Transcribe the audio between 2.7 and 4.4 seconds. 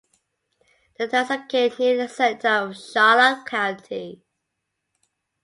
Charlotte County.